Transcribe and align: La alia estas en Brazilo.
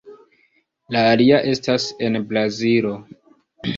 La 0.95 1.03
alia 1.11 1.41
estas 1.51 1.85
en 2.07 2.17
Brazilo. 2.33 2.95